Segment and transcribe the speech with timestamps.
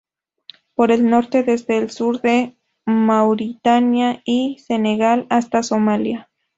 [0.73, 2.55] Por el norte, desde el sur de
[2.87, 6.27] Mauritania y Senegal hasta Somalia.